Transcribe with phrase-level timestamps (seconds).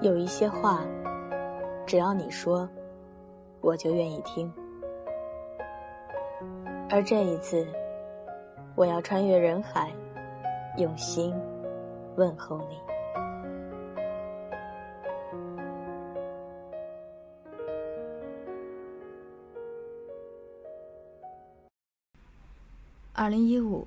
[0.00, 0.86] 有一些话，
[1.84, 2.68] 只要你说，
[3.60, 4.52] 我就愿意听。
[6.88, 7.66] 而这一次，
[8.76, 9.92] 我要穿越人海，
[10.76, 11.34] 用心
[12.14, 12.78] 问候你。
[23.12, 23.84] 二零一五，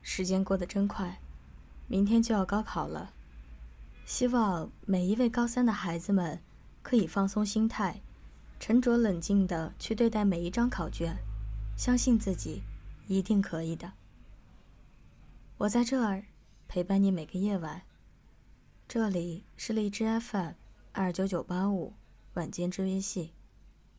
[0.00, 1.18] 时间过得真快，
[1.86, 3.10] 明天就要高考了。
[4.10, 6.42] 希望每一位高三的孩子们
[6.82, 8.02] 可以放松心态，
[8.58, 11.16] 沉着冷静的去对待每一张考卷，
[11.76, 12.64] 相信自己
[13.06, 13.92] 一定可以的。
[15.58, 16.24] 我在这儿
[16.66, 17.82] 陪伴你每个夜晚。
[18.88, 20.54] 这里是荔枝 FM
[20.90, 21.92] 二九九八五
[22.34, 23.32] 晚间治愈系，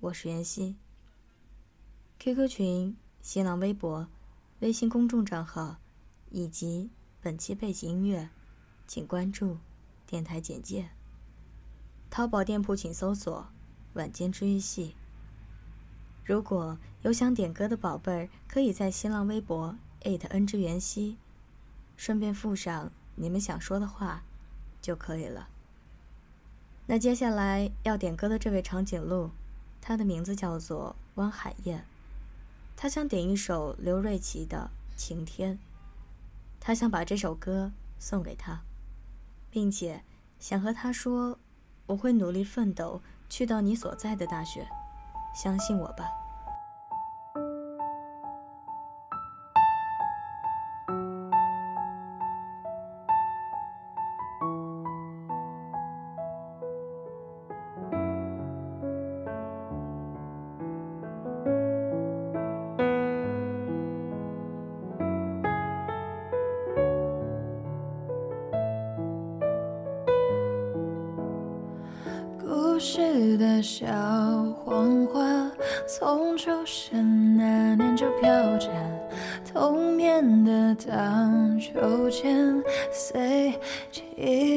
[0.00, 0.74] 我是袁熙。
[2.18, 4.08] QQ 群、新浪微博。
[4.58, 5.76] 微信公众账号
[6.30, 8.30] 以及本期背景音乐，
[8.88, 9.58] 请关注
[10.12, 10.90] 电台简介。
[12.10, 13.48] 淘宝店铺请搜索
[13.96, 14.94] “晚间治愈系”。
[16.22, 21.16] 如果有想点歌的宝贝儿，可以在新浪微博 @n 之元熙，
[21.96, 24.22] 顺便附上你们想说的话
[24.82, 25.48] 就可以了。
[26.84, 29.30] 那接下来要点歌的这位长颈鹿，
[29.80, 31.86] 他的名字叫做汪海燕。
[32.76, 34.70] 他想点一首刘瑞琦的
[35.00, 35.54] 《晴天》，
[36.60, 38.60] 他想把这首歌送给他，
[39.50, 40.04] 并且
[40.42, 41.38] 想和他说
[41.86, 44.66] ：“我会努力奋斗，去到你所在的大学，
[45.32, 46.04] 相信我吧。”
[72.84, 73.86] 时的小
[74.64, 75.22] 黄花，
[75.86, 78.68] 从出生那年就飘着
[79.52, 82.60] 童年的荡秋千，
[82.92, 83.54] 随
[83.92, 84.02] 季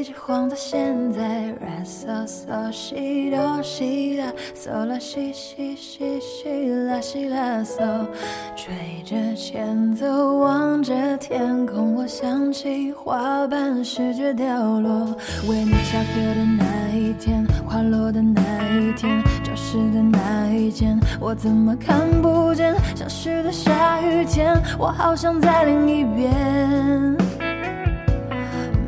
[0.04, 1.52] 节晃到现在。
[1.52, 8.08] 啦嗦嗦西哆西啦，嗦啦西西西西啦西啦嗦，
[8.56, 8.74] 吹
[9.06, 15.16] 着前奏，望着天空，我想起花瓣试着掉落，
[15.48, 17.46] 为你下课的那一天。
[17.68, 22.74] 花落的那一天，教室的那一间，我怎么看不见？
[22.96, 26.34] 消失的下雨天，我好想在另一边。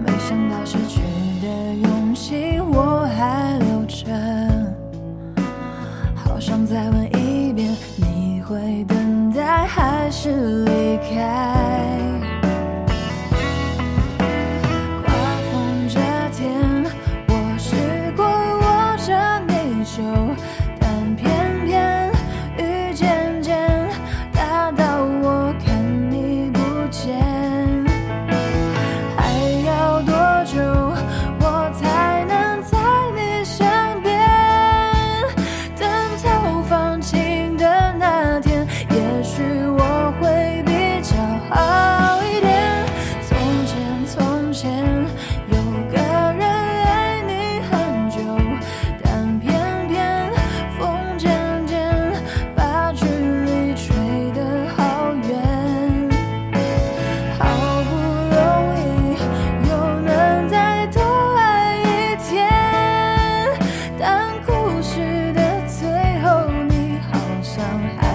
[0.04, 1.00] 没想到失去
[1.44, 4.08] 的勇气我还留着，
[6.16, 7.07] 好想再问，
[9.48, 12.07] 等待还是离开？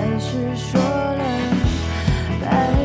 [0.02, 1.24] 还是说了
[2.40, 2.81] 拜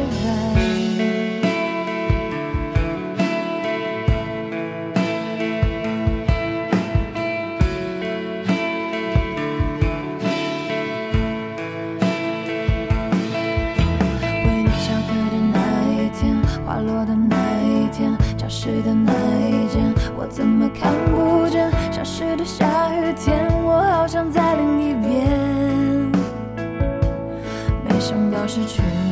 [28.47, 29.06] 失去。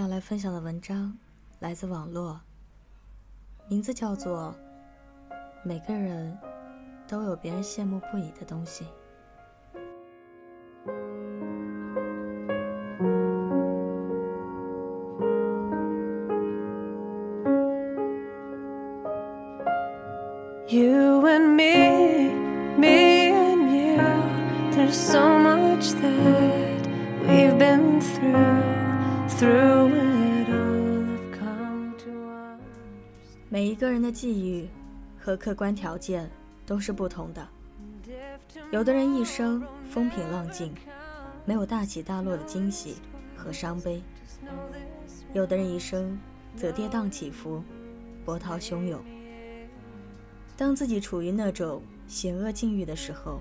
[0.00, 1.14] 要来分享的文章
[1.58, 2.40] 来自网络，
[3.68, 4.54] 名字叫做
[5.62, 6.38] 《每个人
[7.06, 8.84] 都有别人羡慕不已的东西》。
[34.10, 34.68] 的际遇
[35.16, 36.28] 和客观条件
[36.66, 37.48] 都是不同的。
[38.72, 40.74] 有的人一生风平浪静，
[41.44, 42.96] 没有大起大落的惊喜
[43.36, 44.00] 和伤悲；
[45.32, 46.18] 有的人一生
[46.56, 47.62] 则跌宕起伏，
[48.24, 49.00] 波涛汹涌。
[50.56, 53.40] 当自己处于那种险恶境遇的时候，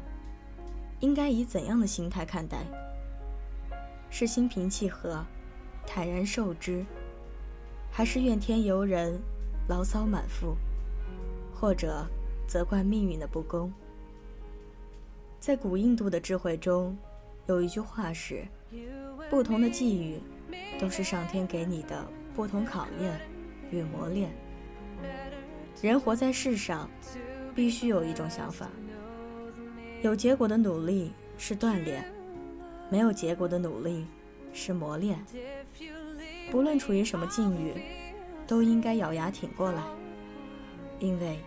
[1.00, 2.60] 应该以怎样的心态看待？
[4.12, 5.26] 是心平气和，
[5.88, 6.86] 坦然受之，
[7.92, 9.20] 还是怨天尤人，
[9.70, 10.58] 牢骚满腹，
[11.54, 12.04] 或者
[12.48, 13.72] 责怪命运的不公？
[15.40, 16.98] 在古印度的智慧中，
[17.46, 18.44] 有一句话是：
[19.30, 20.20] 不同的际遇，
[20.80, 22.04] 都是上天给你的
[22.36, 23.22] 不同考验
[23.70, 24.32] 与磨练。
[25.84, 26.90] 人活在世上，
[27.54, 28.68] 必须有一种想法：
[30.02, 32.04] 有结果的努力是锻炼，
[32.90, 34.08] 没有结果的努力
[34.52, 35.24] 是磨练。
[36.52, 37.76] 不论处于什么境遇，
[38.50, 39.80] 都应该咬牙挺过来，
[40.98, 41.38] 因为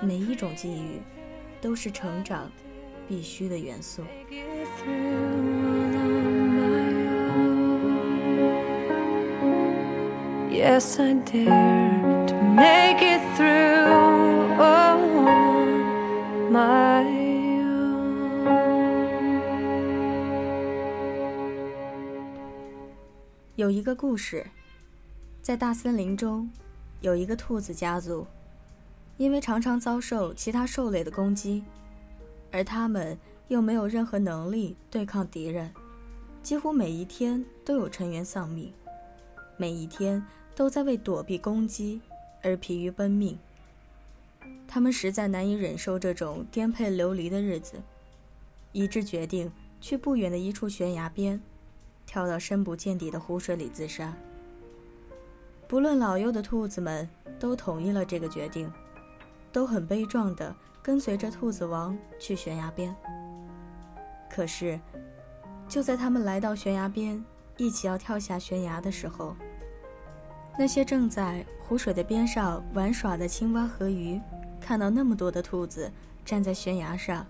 [0.00, 1.00] 每一种际遇
[1.60, 2.50] 都是成长
[3.06, 4.02] 必须的元素。
[10.50, 14.98] Yes, I dare to make it through on
[16.50, 18.02] my own.
[23.54, 24.44] 有一个故事，
[25.42, 26.48] 在大森林中，
[27.00, 28.24] 有一个兔子家族，
[29.16, 31.64] 因为常常遭受其他兽类的攻击，
[32.52, 33.18] 而他们
[33.48, 35.68] 又没有任何能力对抗敌人，
[36.44, 38.72] 几乎每一天都有成员丧命，
[39.56, 40.24] 每一天
[40.54, 42.00] 都在为躲避攻击
[42.40, 43.36] 而疲于奔命。
[44.68, 47.82] 他们实在难以忍受这种颠沛流离的日子，
[48.70, 51.42] 一致决定去不远的一处悬崖边。
[52.06, 54.16] 跳到深不见底的湖水里自杀。
[55.72, 57.08] 不论老幼的兔子们
[57.40, 58.70] 都同意了这个决定，
[59.50, 62.94] 都很悲壮地跟随着兔子王去悬崖边。
[64.30, 64.78] 可是，
[65.66, 67.24] 就在他们来到悬崖边，
[67.56, 69.34] 一起要跳下悬崖的时候，
[70.58, 74.20] 那些正在湖水的边上玩耍的青蛙和鱼，
[74.60, 75.90] 看到那么多的兔子
[76.22, 77.26] 站在悬崖上，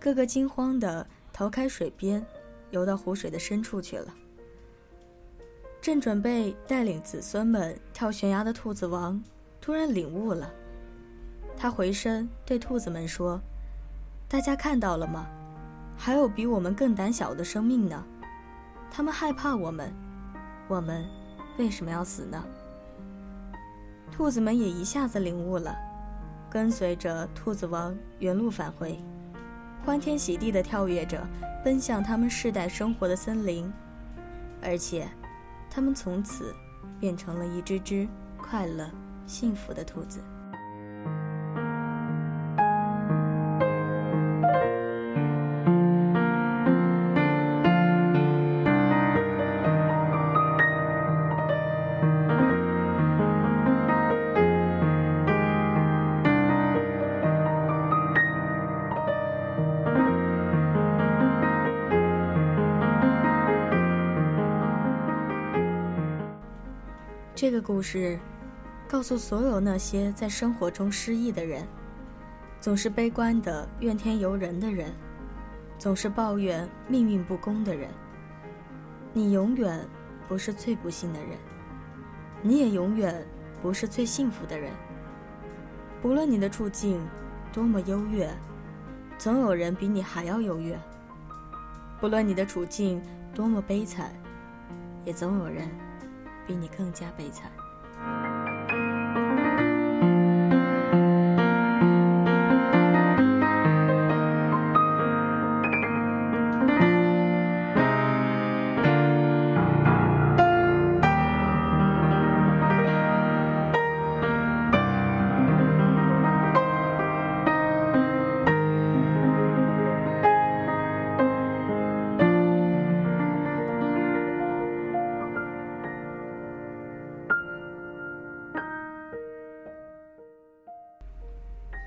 [0.00, 2.24] 个个惊慌地逃开水边。
[2.70, 4.14] 游到湖水的深处去了。
[5.88, 9.18] 正准备带领子孙们跳悬崖的兔子王，
[9.58, 10.52] 突然领悟了。
[11.56, 13.40] 他回身对兔子们说
[14.28, 15.26] ：“大家看到了吗？
[15.96, 18.04] 还有比我们更胆小的生命呢。
[18.90, 19.90] 他们害怕我们，
[20.68, 21.06] 我们
[21.56, 22.44] 为什么要死呢？”
[24.12, 25.74] 兔子们也一下子领悟了，
[26.50, 28.98] 跟随着兔子王原路返回，
[29.86, 31.26] 欢天喜地地跳跃着。
[31.64, 33.72] 奔向他们世代生活的森林，
[34.62, 35.08] 而且，
[35.70, 36.54] 他们从此
[37.00, 38.90] 变成了一只只快乐、
[39.26, 40.20] 幸福的兔子。
[67.78, 68.18] 故事
[68.88, 71.64] 告诉所有那些在生活中失意的人，
[72.60, 74.92] 总是悲观的怨天尤人的人，
[75.78, 77.88] 总是抱怨命运不公的人，
[79.12, 79.78] 你永远
[80.26, 81.38] 不是最不幸的人，
[82.42, 83.24] 你也永远
[83.62, 84.72] 不是最幸福的人。
[86.02, 87.00] 不论你的处境
[87.52, 88.28] 多么优越，
[89.18, 90.74] 总有人比你还要优越；
[92.00, 93.00] 不论你的处境
[93.32, 94.12] 多么悲惨，
[95.04, 95.70] 也总有人
[96.44, 97.48] 比你更加悲惨。
[98.00, 98.37] Thank you.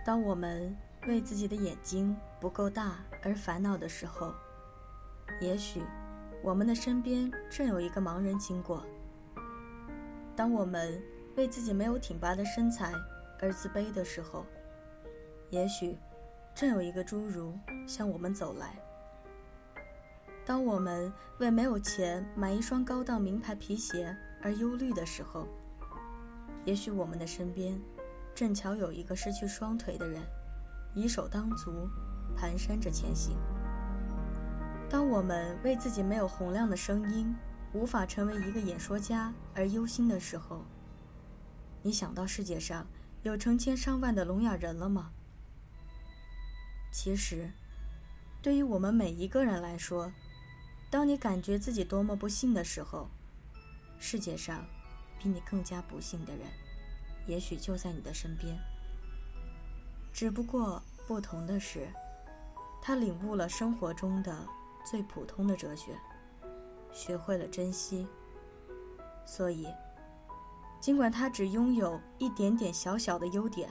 [0.03, 0.75] 当我们
[1.08, 4.34] 为自己的眼睛不够大而烦恼的时候，
[5.39, 5.84] 也许
[6.43, 8.81] 我们的身边正有一个盲人经过；
[10.36, 11.00] 当我们
[11.38, 12.91] 为自己没有挺拔的身材
[13.39, 14.43] 而自卑的时候，
[15.51, 15.96] 也许
[16.55, 17.53] 正有一个侏儒
[17.88, 18.70] 向我们走来；
[20.43, 25.48] 当我们为没有钱买一双高档名牌皮鞋而忧虑的时候，
[26.65, 27.79] 也许我们的身边。
[28.34, 30.22] 正巧有一个失去双腿的人，
[30.96, 31.90] 以手当足，
[32.36, 33.36] 蹒跚着前行。
[34.90, 37.36] 当我们为自己没有洪亮的声音，
[37.74, 40.66] 无法成为一个演说家而忧心的时候，
[41.82, 42.86] 你想到世界上
[43.24, 45.12] 有成千上万的聋哑人了吗？
[46.92, 47.50] 其实，
[48.42, 50.12] 对于我们每一个人来说，
[50.90, 53.10] 当你感觉自己多么不幸的时候，
[53.98, 54.66] 世界上
[55.18, 56.46] 比你更加不幸的人。
[57.28, 58.58] 也许就在你的身边，
[60.12, 61.88] 只不过不同的是，
[62.82, 64.36] 他领悟了生活中的
[64.86, 65.98] 最普通的哲学，
[66.92, 68.08] 学会了珍惜。
[69.24, 69.68] 所以，
[70.80, 73.70] 尽管他只拥有一点点小小的优点，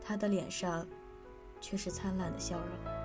[0.00, 0.86] 他的脸上
[1.60, 2.99] 却是灿烂的笑容。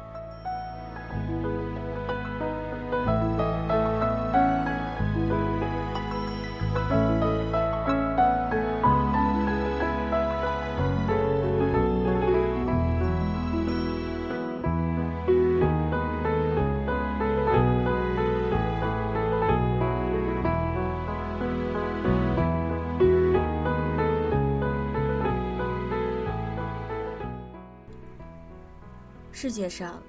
[29.46, 30.02] 世界上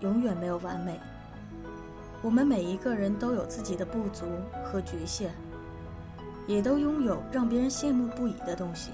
[0.00, 0.98] 永远没有完美，
[2.20, 4.24] 我们每一个人都有自己的不足
[4.64, 5.30] 和局限，
[6.48, 8.90] 也都拥有让别人羡慕不已的东西。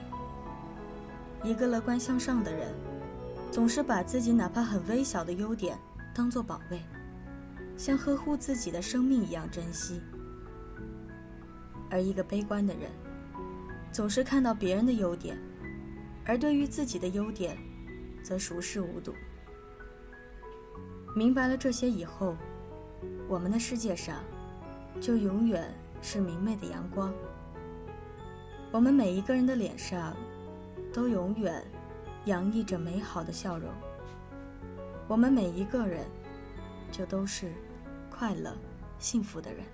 [1.43, 2.69] 一个乐观向上的人，
[3.51, 5.79] 总是把自己哪怕很微小的优点
[6.15, 6.83] 当做宝贝，
[7.75, 9.99] 像呵护自己的生命一样珍惜；
[11.89, 12.91] 而一个悲观的人，
[13.91, 15.39] 总是看到别人的优点，
[16.27, 17.57] 而对于自己的优点，
[18.23, 19.15] 则熟视无睹。
[21.15, 22.37] 明白了这些以后，
[23.29, 24.17] 我们的世界上
[25.01, 27.13] 就永远是明媚的阳光。
[28.71, 30.17] 我们每一个人的脸上
[30.93, 31.63] 都永远
[32.27, 33.69] 洋溢着美好的笑容。
[35.09, 36.07] 我们每一个人
[36.93, 37.53] 就都是
[38.09, 38.57] 快乐、
[38.99, 39.65] 幸福的人。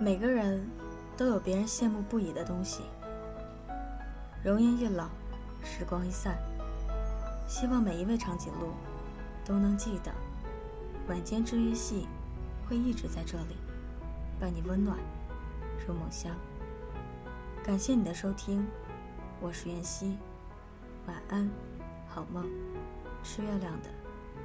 [0.00, 0.64] 每个人
[1.16, 2.84] 都有别人羡慕不已的东西。
[4.44, 5.08] 容颜一老，
[5.64, 6.38] 时光一散，
[7.48, 8.68] 希望每一位长颈鹿
[9.44, 10.12] 都能记得，
[11.08, 12.06] 晚间治愈系
[12.68, 13.56] 会一直在这里，
[14.38, 14.96] 伴你温暖
[15.84, 16.32] 入梦乡。
[17.64, 18.64] 感谢你的收听，
[19.40, 20.16] 我是袁熙，
[21.08, 21.50] 晚安，
[22.06, 22.48] 好梦，
[23.24, 23.88] 吃月亮的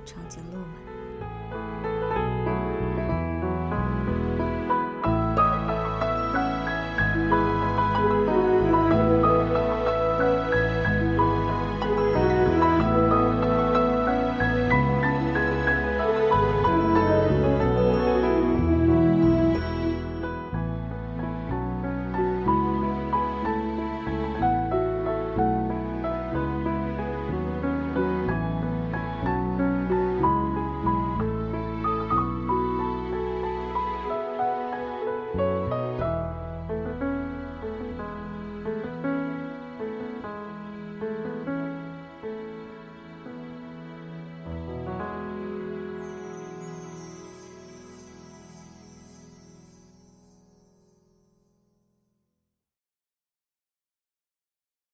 [0.04, 1.93] 长颈鹿们。